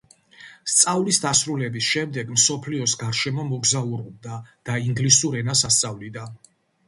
სწავლის 0.75 1.19
დასრულების 1.25 1.89
შემდეგ, 1.95 2.31
მსოფლიოს 2.37 2.95
გარშემო 3.03 3.45
მოგზაურობდა 3.51 4.39
და 4.69 4.79
ინგლისურ 4.87 5.39
ენას 5.43 5.63
ასწავლიდა. 5.71 6.27